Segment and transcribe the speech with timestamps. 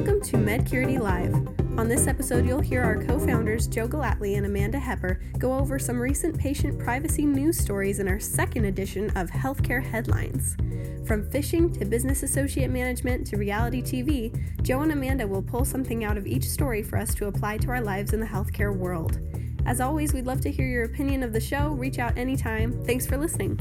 [0.00, 1.34] Welcome to MedCurity Live.
[1.78, 5.78] On this episode, you'll hear our co founders, Joe Gellatly and Amanda Hepper, go over
[5.78, 10.56] some recent patient privacy news stories in our second edition of Healthcare Headlines.
[11.06, 16.02] From phishing to business associate management to reality TV, Joe and Amanda will pull something
[16.02, 19.18] out of each story for us to apply to our lives in the healthcare world.
[19.66, 21.72] As always, we'd love to hear your opinion of the show.
[21.72, 22.72] Reach out anytime.
[22.84, 23.60] Thanks for listening.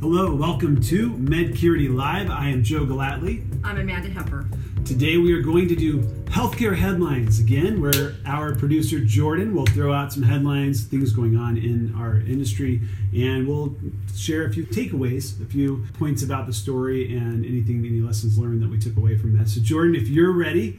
[0.00, 2.30] Hello, welcome to MedCurity Live.
[2.30, 3.42] I am Joe Gellatly.
[3.64, 4.48] I'm Amanda Hepper.
[4.84, 9.92] Today we are going to do healthcare headlines again, where our producer Jordan will throw
[9.92, 12.80] out some headlines, things going on in our industry,
[13.14, 13.76] and we'll
[14.16, 18.62] share a few takeaways, a few points about the story, and anything, any lessons learned
[18.62, 19.48] that we took away from that.
[19.48, 20.78] So, Jordan, if you're ready,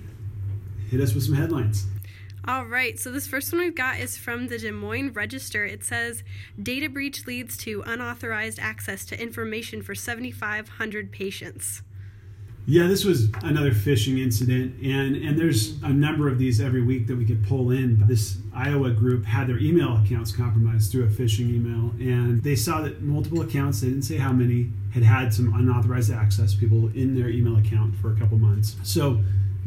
[0.89, 1.86] hit us with some headlines.
[2.47, 5.66] All right, so this first one we've got is from the Des Moines Register.
[5.66, 6.23] It says
[6.61, 11.83] data breach leads to unauthorized access to information for 7,500 patients.
[12.70, 17.08] Yeah, this was another phishing incident, and and there's a number of these every week
[17.08, 18.06] that we could pull in.
[18.06, 22.81] This Iowa group had their email accounts compromised through a phishing email, and they saw
[22.81, 27.20] that multiple accounts, they didn't say how many, had had some unauthorized access, people in
[27.20, 28.76] their email account for a couple months.
[28.83, 29.20] So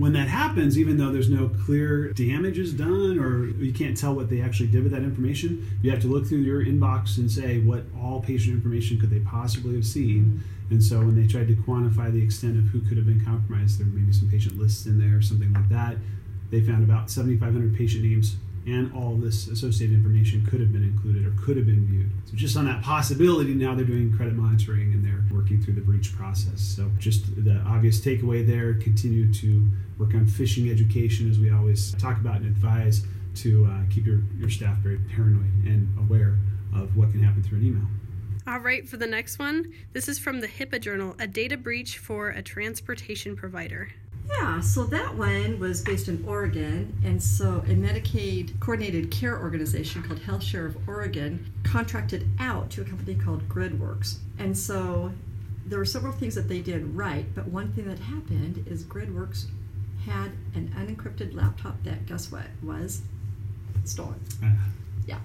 [0.02, 4.28] when that happens, even though there's no clear damages done or you can't tell what
[4.28, 7.60] they actually did with that information, you have to look through your inbox and say
[7.60, 10.24] what all patient information could they possibly have seen.
[10.24, 10.74] Mm-hmm.
[10.74, 13.78] And so when they tried to quantify the extent of who could have been compromised,
[13.78, 15.98] there may be some patient lists in there or something like that.
[16.50, 18.34] They found about 7,500 patient names
[18.66, 22.10] and all this associated information could have been included or could have been viewed.
[22.26, 25.80] So just on that possibility, now they're doing credit monitoring and they're working through the
[25.80, 26.60] breach process.
[26.60, 31.92] So just the obvious takeaway there: continue to work on phishing education, as we always
[31.94, 33.04] talk about and advise,
[33.36, 36.38] to uh, keep your, your staff very paranoid and aware
[36.74, 37.86] of what can happen through an email.
[38.46, 41.98] All right, for the next one, this is from the HIPAA Journal, a data breach
[41.98, 43.90] for a transportation provider.
[44.28, 50.02] Yeah, so that one was based in Oregon, and so a Medicaid coordinated care organization
[50.02, 54.18] called Health Share of Oregon contracted out to a company called GridWorks.
[54.38, 55.12] And so
[55.66, 59.46] there were several things that they did right, but one thing that happened is GridWorks
[60.06, 63.02] had an unencrypted laptop that, guess what, was
[63.84, 64.20] stolen.
[65.06, 65.18] Yeah.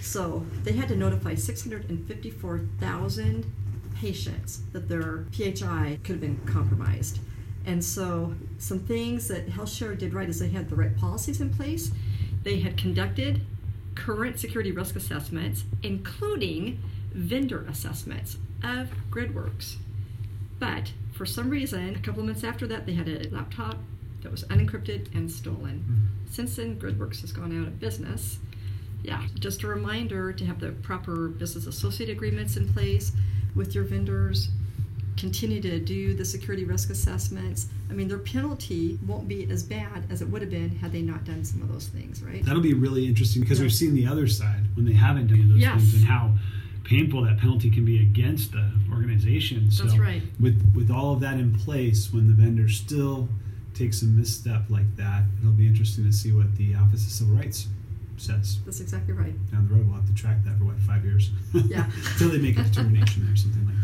[0.00, 3.46] So they had to notify 654,000
[3.94, 7.18] patients that their PHI could have been compromised.
[7.66, 11.50] And so, some things that HealthShare did right is they had the right policies in
[11.50, 11.90] place.
[12.42, 13.42] They had conducted
[13.94, 16.80] current security risk assessments, including
[17.12, 19.76] vendor assessments of GridWorks.
[20.58, 23.78] But for some reason, a couple of months after that, they had a laptop
[24.22, 25.84] that was unencrypted and stolen.
[25.84, 26.32] Mm-hmm.
[26.32, 28.38] Since then, GridWorks has gone out of business.
[29.02, 33.12] Yeah, just a reminder to have the proper business associate agreements in place
[33.54, 34.50] with your vendors
[35.16, 40.04] continue to do the security risk assessments, I mean, their penalty won't be as bad
[40.10, 42.44] as it would have been had they not done some of those things, right?
[42.44, 45.58] That'll be really interesting because we've seen the other side when they haven't done those
[45.58, 45.74] yes.
[45.74, 46.32] things and how
[46.84, 49.70] painful that penalty can be against the organization.
[49.70, 50.22] So That's right.
[50.40, 53.28] With with all of that in place, when the vendor still
[53.74, 57.36] takes a misstep like that, it'll be interesting to see what the Office of Civil
[57.36, 57.68] Rights
[58.16, 58.58] says.
[58.64, 59.34] That's exactly right.
[59.50, 61.30] Down the road, we'll have to track that for what five years.
[61.52, 61.90] Yeah.
[62.12, 63.79] Until they make a determination or something like that.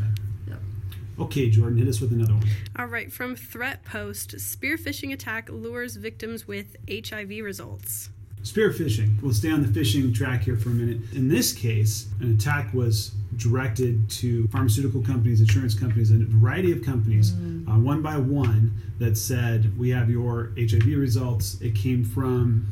[1.19, 2.47] Okay, Jordan, hit us with another one.
[2.79, 8.11] All right, from Threatpost Spearphishing attack lures victims with HIV results.
[8.43, 9.21] Spearphishing.
[9.23, 10.99] We'll stay on the phishing track here for a minute.
[11.15, 16.71] In this case, an attack was directed to pharmaceutical companies, insurance companies, and a variety
[16.71, 17.69] of companies, mm.
[17.69, 21.61] uh, one by one, that said, We have your HIV results.
[21.61, 22.69] It came from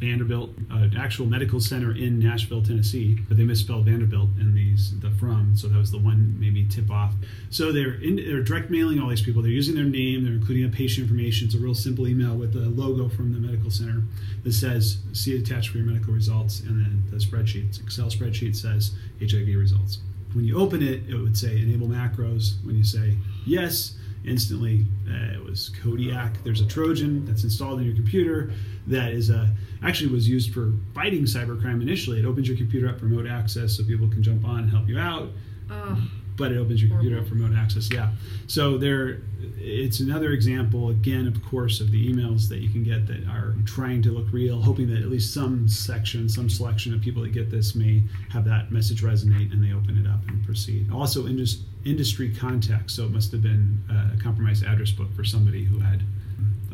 [0.00, 5.10] Vanderbilt, uh, actual medical center in Nashville, Tennessee, but they misspelled Vanderbilt in these the
[5.10, 7.14] from, so that was the one maybe tip off.
[7.50, 9.42] So they're in, they're direct mailing all these people.
[9.42, 10.24] They're using their name.
[10.24, 11.46] They're including a patient information.
[11.46, 14.02] It's a real simple email with a logo from the medical center
[14.42, 18.92] that says "See attached for your medical results," and then the spreadsheet, Excel spreadsheet says
[19.20, 19.98] HIV results.
[20.32, 22.64] When you open it, it would say enable macros.
[22.64, 26.42] When you say yes, instantly uh, it was Kodiak.
[26.44, 28.52] There's a Trojan that's installed in your computer
[28.86, 29.50] that is a
[29.82, 32.18] actually was used for fighting cybercrime initially.
[32.18, 34.88] It opens your computer up for remote access so people can jump on and help
[34.88, 35.30] you out.
[35.70, 35.96] Uh,
[36.40, 37.44] but it opens your computer up for mm-hmm.
[37.44, 37.88] remote access.
[37.92, 38.10] Yeah.
[38.46, 39.20] So there,
[39.58, 43.54] it's another example again, of course, of the emails that you can get that are
[43.66, 47.32] trying to look real, hoping that at least some section, some selection of people that
[47.32, 50.90] get this may have that message resonate and they open it up and proceed.
[50.90, 52.96] Also, indus- industry context.
[52.96, 56.02] So it must have been uh, a compromised address book for somebody who had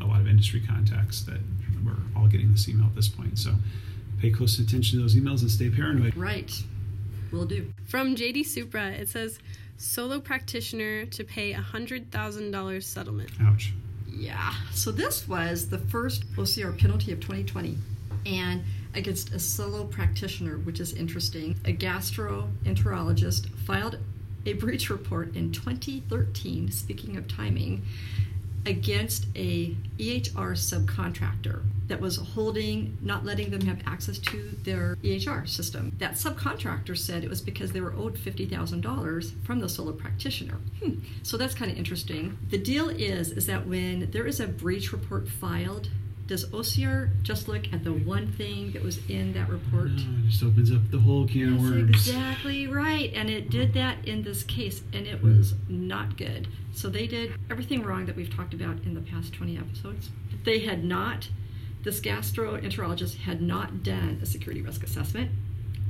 [0.00, 1.40] a lot of industry contacts that
[1.84, 3.36] we're all getting this email at this point.
[3.36, 3.54] So
[4.20, 6.16] pay close attention to those emails and stay paranoid.
[6.16, 6.52] Right.
[7.32, 7.72] Will do.
[7.86, 9.38] From JD Supra, it says
[9.76, 13.31] solo practitioner to pay a $100,000 settlement.
[13.43, 13.73] Ouch.
[14.08, 14.55] Yeah.
[14.73, 17.76] So this was the first OCR penalty of 2020.
[18.25, 18.64] And
[18.94, 21.56] against a solo practitioner, which is interesting.
[21.64, 23.99] A gastroenterologist filed
[24.46, 27.84] a breach report in 2013, speaking of timing,
[28.66, 35.48] against a EHR subcontractor that was holding not letting them have access to their EHR
[35.48, 35.92] system.
[35.98, 40.58] That subcontractor said it was because they were owed $50,000 from the solo practitioner.
[40.82, 40.94] Hmm.
[41.22, 42.36] So that's kind of interesting.
[42.50, 45.88] The deal is is that when there is a breach report filed
[46.26, 49.90] does OCR just look at the one thing that was in that report?
[49.90, 51.90] No, it just opens up the whole can That's of worms.
[51.90, 53.12] exactly right.
[53.14, 55.38] And it did that in this case, and it hmm.
[55.38, 56.49] was not good.
[56.73, 60.11] So they did everything wrong that we've talked about in the past 20 episodes.
[60.44, 61.28] They had not,
[61.84, 65.31] this gastroenterologist had not done a security risk assessment,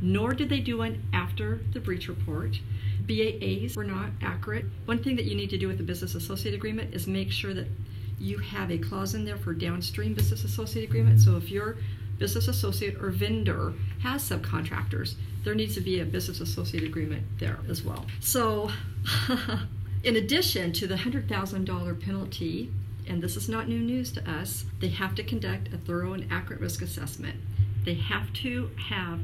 [0.02, 2.60] nor did they do one after the breach report.
[3.06, 4.66] BAAs were not accurate.
[4.84, 7.54] One thing that you need to do with the business associate agreement is make sure
[7.54, 7.68] that
[8.18, 11.20] you have a clause in there for downstream business associate agreement.
[11.20, 11.76] So if your
[12.18, 15.14] business associate or vendor has subcontractors,
[15.44, 18.06] there needs to be a business associate agreement there as well.
[18.20, 18.70] So,
[20.04, 22.72] in addition to the $100,000 penalty,
[23.06, 26.26] and this is not new news to us, they have to conduct a thorough and
[26.32, 27.36] accurate risk assessment.
[27.84, 29.20] They have to have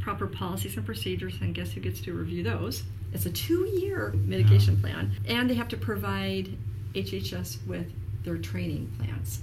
[0.00, 2.82] proper policies and procedures, and guess who gets to review those?
[3.12, 6.56] It's a two year mitigation plan, and they have to provide
[6.94, 7.86] HHS with
[8.24, 9.42] their training plans.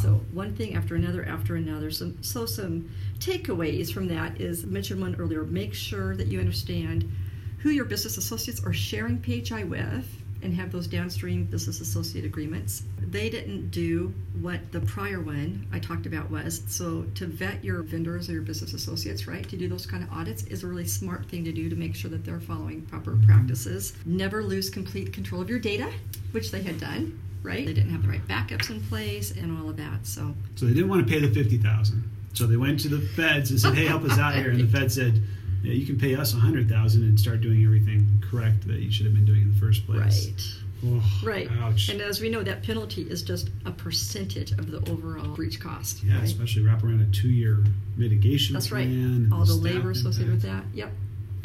[0.00, 1.90] So one thing after another after another.
[1.90, 5.44] So, so some takeaways from that is I mentioned one earlier.
[5.44, 7.10] Make sure that you understand
[7.58, 10.06] who your business associates are sharing PHI with
[10.42, 12.82] and have those downstream business associate agreements.
[13.00, 16.62] They didn't do what the prior one I talked about was.
[16.66, 20.12] So to vet your vendors or your business associates, right, to do those kind of
[20.12, 23.16] audits is a really smart thing to do to make sure that they're following proper
[23.24, 23.94] practices.
[24.04, 25.90] Never lose complete control of your data,
[26.32, 27.64] which they had done right?
[27.64, 30.04] They didn't have the right backups in place and all of that.
[30.06, 32.02] So, So they didn't want to pay the fifty thousand.
[32.32, 34.66] So they went to the feds and said, "Hey, help us out here." And the
[34.66, 35.22] Fed said,
[35.62, 38.90] yeah, "You can pay us a hundred thousand and start doing everything correct that you
[38.90, 40.42] should have been doing in the first place." right,
[40.86, 41.48] Oh, right.
[41.62, 41.88] Ouch.
[41.88, 46.02] And as we know, that penalty is just a percentage of the overall breach cost.
[46.02, 46.24] yeah, right?
[46.24, 47.64] especially wrap around a two-year
[47.96, 48.88] mitigation That's right.
[49.32, 50.64] All the labor associated with that.
[50.74, 50.92] Yep.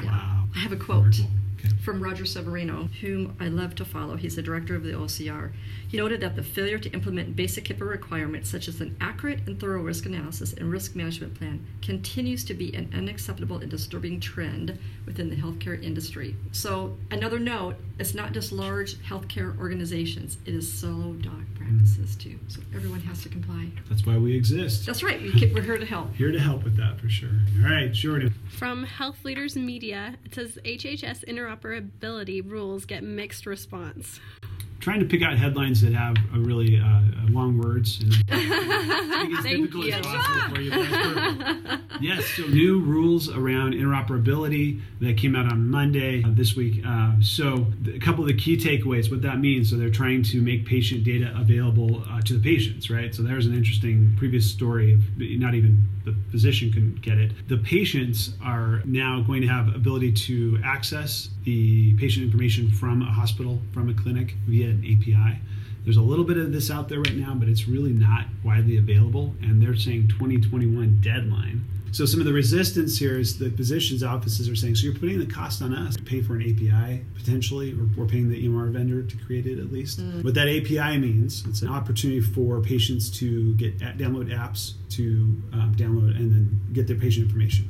[0.04, 0.12] Yeah.
[0.12, 0.46] Wow.
[0.56, 1.16] I have a quote.
[1.16, 1.26] cool.
[1.84, 4.16] From Roger Severino, whom I love to follow.
[4.16, 5.52] He's the director of the OCR.
[5.88, 9.60] He noted that the failure to implement basic HIPAA requirements, such as an accurate and
[9.60, 14.78] thorough risk analysis and risk management plan, continues to be an unacceptable and disturbing trend
[15.06, 16.36] within the healthcare industry.
[16.52, 22.40] So, another note it's not just large healthcare organizations, it is solo doc practices too.
[22.48, 23.70] So, everyone has to comply.
[23.88, 24.86] That's why we exist.
[24.86, 26.14] That's right, we can, we're here to help.
[26.20, 27.30] Here to help with that for sure.
[27.64, 28.34] All right, Jordan.
[28.58, 34.20] From Health Leaders Media, it says HHS interoperability rules get mixed response.
[34.80, 39.38] Trying to pick out headlines that have a really uh, long words and make it
[39.38, 39.94] as Thank difficult you.
[39.94, 40.72] as possible for you.
[42.02, 46.84] yes, so new rules around interoperability that came out on Monday uh, this week.
[46.86, 49.70] Uh, so a couple of the key takeaways, what that means.
[49.70, 53.14] So they're trying to make patient data available uh, to the patients, right?
[53.14, 57.32] So there's an interesting previous story of not even the physician couldn't get it.
[57.48, 63.12] The patients are now going to have ability to access the patient information from a
[63.12, 65.40] hospital, from a clinic via an API.
[65.84, 68.78] There's a little bit of this out there right now, but it's really not widely
[68.78, 69.34] available.
[69.42, 71.66] And they're saying 2021 deadline.
[71.92, 75.20] So some of the resistance here is the physicians' offices are saying, so you're putting
[75.20, 78.72] the cost on us to pay for an API potentially, or we're paying the EMR
[78.72, 80.00] vendor to create it at least.
[80.22, 85.74] What that API means, it's an opportunity for patients to get download apps to um,
[85.76, 87.70] download and then get their patient information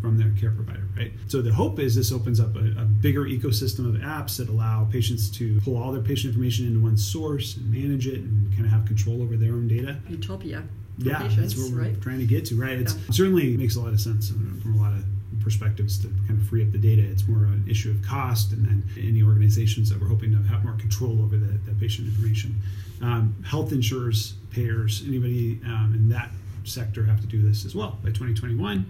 [0.00, 1.12] from their care provider, right?
[1.28, 4.84] So the hope is this opens up a, a, bigger ecosystem of apps that allow
[4.90, 8.64] patients to pull all their patient information into one source and manage it and kind
[8.64, 9.98] of have control over their own data.
[10.08, 10.64] Utopia.
[11.02, 12.00] Yeah, that's what we're right?
[12.02, 12.78] trying to get to, right?
[12.78, 13.00] It's, Yeah.
[13.08, 15.04] It certainly makes a lot of sense from a lot of
[15.42, 17.02] perspectives to kind of free up the data.
[17.02, 20.64] It's more an issue of cost, and then any organizations that we're hoping to have
[20.64, 22.56] more control over the, the patient information.
[23.00, 26.30] Um, health insurers, payers, anybody um, in that
[26.64, 28.84] sector have to do this as well by 2021.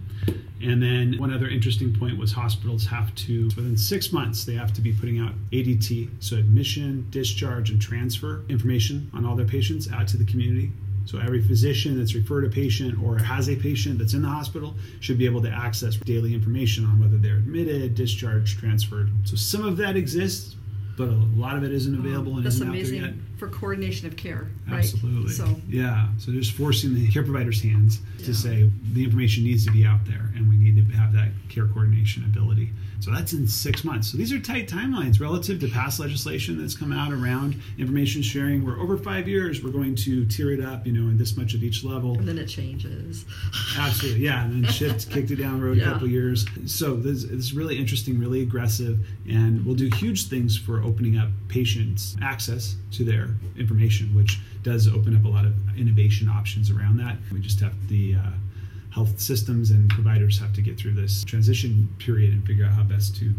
[0.63, 4.73] And then one other interesting point was hospitals have to, within six months, they have
[4.75, 9.91] to be putting out ADT, so admission, discharge, and transfer information on all their patients
[9.91, 10.73] out to the community.
[11.11, 14.77] So every physician that's referred a patient or has a patient that's in the hospital
[15.01, 19.11] should be able to access daily information on whether they're admitted, discharged, transferred.
[19.25, 20.55] So some of that exists,
[21.01, 24.51] but a lot of it isn't oh, available and That's amazing for coordination of care,
[24.69, 24.81] right?
[24.81, 25.33] Absolutely.
[25.33, 28.27] So yeah, so just forcing the care provider's hands Yeah.
[28.27, 31.31] to say the information needs to be out there, and we need to have that
[31.49, 32.71] care coordination ability.
[33.01, 34.09] So that's in six months.
[34.13, 38.63] So these are tight timelines relative to past legislation that's come out around information sharing.
[38.63, 39.65] We're over five years.
[39.65, 42.19] We're going to tier it up, you know, in this much at each level.
[42.19, 43.25] and then it changes.
[43.79, 44.45] Absolutely, yeah.
[44.45, 45.89] And then Shift kicked it down the road Yeah.
[45.89, 46.45] a couple years.
[46.67, 51.17] So this, this is really interesting, really aggressive, and we'll do huge things for opening
[51.17, 56.71] up patients' access to their information, which does open up a lot of innovation options
[56.71, 57.17] around that.
[57.33, 58.33] We just have the uh,
[58.93, 62.83] health systems and providers have to get through this transition period and figure out how
[62.83, 63.35] best to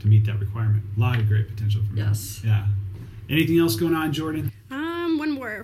[0.00, 0.82] to meet that requirement.
[0.96, 2.06] A lot of great potential from that.
[2.06, 2.40] Yes.
[2.42, 2.66] Yeah.
[3.28, 4.50] Anything else going on, Jordan?
[4.70, 4.79] Um,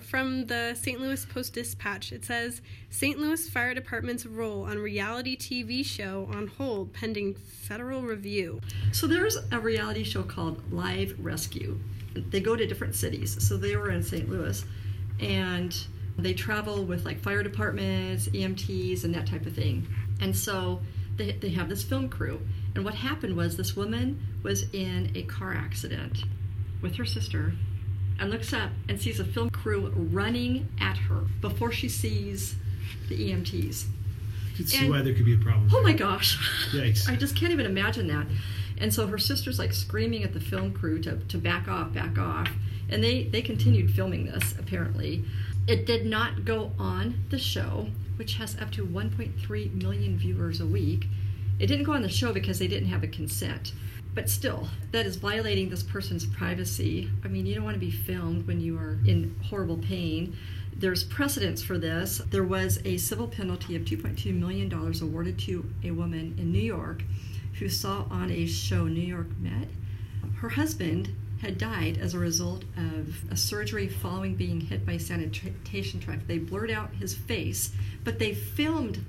[0.01, 0.99] from the St.
[0.99, 2.11] Louis Post Dispatch.
[2.11, 3.19] It says St.
[3.19, 8.59] Louis Fire Department's role on reality TV show on hold pending federal review.
[8.91, 11.79] So there's a reality show called Live Rescue.
[12.13, 13.37] They go to different cities.
[13.47, 14.29] So they were in St.
[14.29, 14.63] Louis
[15.19, 15.75] and
[16.17, 19.87] they travel with like fire departments, EMTs, and that type of thing.
[20.19, 20.81] And so
[21.15, 22.41] they, they have this film crew.
[22.75, 26.23] And what happened was this woman was in a car accident
[26.81, 27.53] with her sister
[28.19, 32.55] and looks up and sees a film crew running at her before she sees
[33.09, 33.85] the EMTs.
[34.51, 35.69] You can see And- why there could be a problem.
[35.73, 36.37] Oh my gosh.
[36.71, 37.09] Yikes.
[37.11, 38.27] I just can't even imagine that.
[38.79, 42.17] And so her sister's like screaming at the film crew to, to back off, back
[42.17, 42.49] off.
[42.89, 45.25] And they, they continued filming this, apparently.
[45.67, 50.65] It did not go on the show, which has up to 1.3 million viewers a
[50.65, 51.07] week.
[51.59, 53.73] It didn't go on the show because they didn't have a consent.
[54.13, 57.09] But still, that is violating this person's privacy.
[57.23, 60.35] I mean, you don't want to be filmed when you are in horrible pain.
[60.75, 62.21] There's precedence for this.
[62.29, 67.03] There was a civil penalty of $2.2 million awarded to a woman in New York
[67.59, 69.69] who saw on a show New York Med.
[70.37, 74.99] Her husband had died as a result of a surgery following being hit by a
[74.99, 76.19] sanitation truck.
[76.25, 77.71] They blurred out his face,
[78.03, 79.03] but they filmed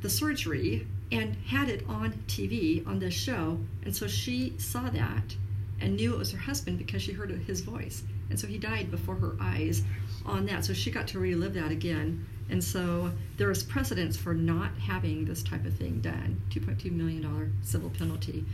[0.00, 3.58] the surgery and had it on TV on this show.
[3.84, 5.36] And so she saw that
[5.80, 8.02] and knew it was her husband because she heard his voice.
[8.30, 9.82] And so he died before her eyes
[10.24, 10.64] on that.
[10.64, 12.26] So she got to relive that again.
[12.48, 16.40] And so there is precedence for not having this type of thing done.
[16.50, 18.44] $2.2 million civil penalty.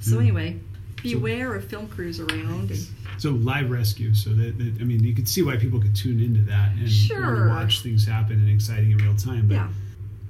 [0.00, 0.20] So, Hmm.
[0.22, 0.60] anyway,
[1.02, 2.70] beware of film crews around.
[2.70, 2.86] And,
[3.18, 4.14] So live rescue.
[4.14, 6.88] So that, that I mean, you could see why people could tune into that and
[6.90, 7.48] Sure.
[7.48, 9.48] watch things happen and exciting in real time.
[9.48, 9.68] But yeah.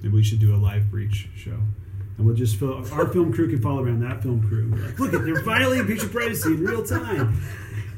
[0.02, 1.58] Maybe we should do a live breach show,
[2.16, 4.66] and we'll just fill, our film crew can follow around that film crew.
[4.74, 7.40] Like, Look at they're violating patient privacy in real time,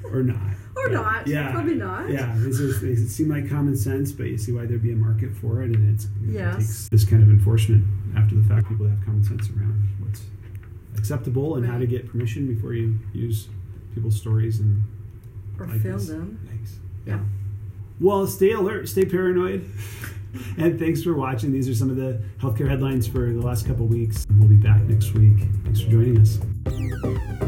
[0.05, 0.37] or not.
[0.77, 0.95] Or Yeah.
[0.95, 1.27] not.
[1.27, 1.51] Yeah.
[1.53, 2.09] Probably not.
[2.09, 2.35] Yeah.
[2.39, 5.35] This is, it seem like common sense, but you see why there'd be a market
[5.35, 6.57] for it, and it's it Yes.
[6.57, 7.85] takes this kind of enforcement
[8.17, 8.69] after the fact.
[8.69, 10.23] People have common sense around what's
[10.97, 13.49] acceptable and how to get permission before you use
[13.95, 14.83] people's stories and
[15.59, 16.07] Or like film this.
[16.09, 16.39] them.
[16.49, 16.79] Thanks.
[17.07, 17.21] Yeah.
[18.01, 19.65] Well, stay alert, stay paranoid.
[20.59, 21.53] and thanks for watching.
[21.53, 24.27] These are some of the healthcare headlines for the last couple weeks.
[24.39, 25.39] We'll be back next week.
[25.65, 27.48] Thanks for joining us.